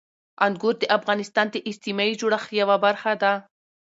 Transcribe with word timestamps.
انګور 0.45 0.75
د 0.79 0.83
افغانستان 0.97 1.45
د 1.51 1.55
اجتماعي 1.69 2.13
جوړښت 2.21 2.49
یوه 2.61 2.77
برخه 2.85 3.13
ده. 3.21 3.33